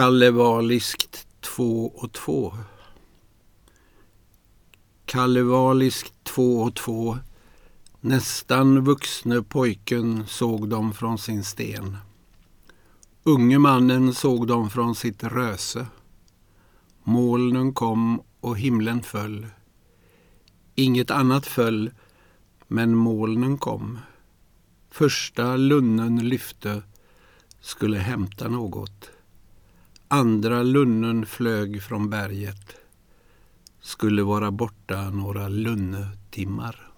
Kallevaliskt 0.00 1.26
två 1.40 1.86
och 1.94 2.12
två. 2.12 2.54
Kallevaliskt 5.04 6.14
två 6.24 6.60
och 6.60 6.74
två. 6.74 7.18
Nästan 8.00 8.84
vuxne 8.84 9.42
pojken 9.42 10.26
såg 10.26 10.68
dem 10.68 10.92
från 10.92 11.18
sin 11.18 11.44
sten. 11.44 11.96
Unge 13.22 13.58
mannen 13.58 14.14
såg 14.14 14.46
dem 14.46 14.70
från 14.70 14.94
sitt 14.94 15.24
röse. 15.24 15.86
Molnen 17.02 17.74
kom 17.74 18.22
och 18.40 18.58
himlen 18.58 19.02
föll. 19.02 19.46
Inget 20.74 21.10
annat 21.10 21.46
föll, 21.46 21.90
men 22.68 22.94
molnen 22.94 23.58
kom. 23.58 23.98
Första 24.90 25.56
lunnen 25.56 26.28
lyfte, 26.28 26.82
skulle 27.60 27.98
hämta 27.98 28.48
något. 28.48 29.10
Andra 30.12 30.62
lunnen 30.62 31.26
flög 31.26 31.82
från 31.82 32.10
berget, 32.10 32.74
skulle 33.80 34.22
vara 34.22 34.50
borta 34.50 35.10
några 35.10 35.48
lunnetimmar. 35.48 36.89